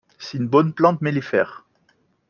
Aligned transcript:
C'est 0.17 0.39
une 0.39 0.47
bonne 0.47 0.73
plante 0.73 1.01
mellifère. 1.03 1.63